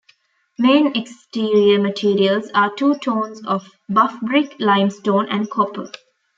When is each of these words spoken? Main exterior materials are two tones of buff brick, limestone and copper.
Main 0.57 0.95
exterior 0.95 1.79
materials 1.79 2.49
are 2.55 2.73
two 2.73 2.95
tones 2.95 3.45
of 3.45 3.69
buff 3.87 4.19
brick, 4.19 4.55
limestone 4.57 5.27
and 5.29 5.47
copper. 5.47 5.91